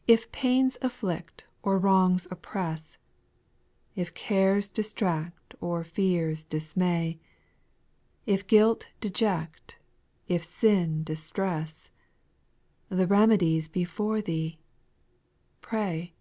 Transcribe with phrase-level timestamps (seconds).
[0.06, 2.98] If pains afflict or wrongs oppress,
[3.94, 7.18] If cares distract or fears dismay,
[8.26, 9.78] If guilt deject,
[10.28, 11.90] if sin distress,
[12.90, 14.58] The remedy 's before thee,—
[15.62, 16.12] pray.